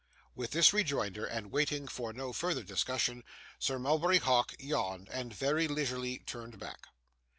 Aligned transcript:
With 0.33 0.49
this 0.49 0.73
rejoinder, 0.73 1.27
and 1.27 1.51
waiting 1.51 1.87
for 1.87 2.11
no 2.11 2.33
further 2.33 2.63
discussion, 2.63 3.23
Sir 3.59 3.77
Mulberry 3.77 4.17
Hawk 4.17 4.55
yawned, 4.57 5.07
and 5.11 5.31
very 5.31 5.67
leisurely 5.67 6.23
turned 6.25 6.57
back. 6.57 6.87